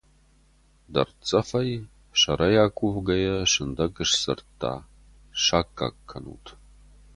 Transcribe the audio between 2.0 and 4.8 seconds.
сӕрӕй акувгӕйӕ, сындӕг сдзырдта: